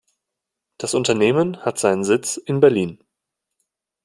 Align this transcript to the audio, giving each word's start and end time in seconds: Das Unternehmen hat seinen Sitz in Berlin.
Das 0.79 0.95
Unternehmen 0.95 1.57
hat 1.57 1.77
seinen 1.77 2.03
Sitz 2.03 2.37
in 2.37 2.59
Berlin. 2.59 3.03